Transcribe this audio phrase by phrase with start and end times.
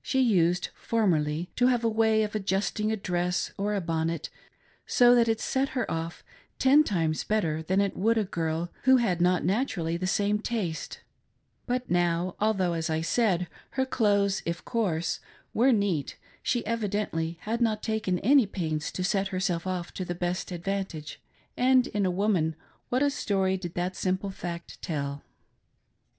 [0.00, 4.30] She used formerly to have a way of adjusting a dress or a bonnet
[4.86, 6.24] so that it set her off
[6.58, 11.02] ten times better than it would a girl who had not naturally the same taste;
[11.66, 15.20] but now, although, as I said; her clothes, if coarse,
[15.52, 20.14] were neat, she evidently had not taken any pains to set herself off to the
[20.14, 21.20] best advantage;
[21.54, 22.06] and in.
[22.06, 22.56] a woman
[22.88, 25.22] what a story did that simple fact tell